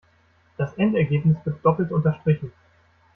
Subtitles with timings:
[0.57, 2.51] Das Endergebnis wird doppelt unterstrichen.